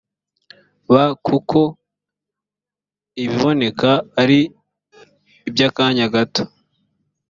b 0.93 0.95
kuko 1.25 1.59
ibiboneka 3.23 3.89
ari 4.21 4.39
iby 5.47 5.61
akanya 5.69 6.05
gato 6.15 6.43